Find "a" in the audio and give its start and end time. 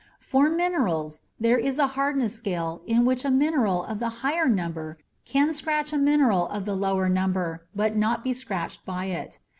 1.77-1.85, 3.23-3.29, 5.93-5.97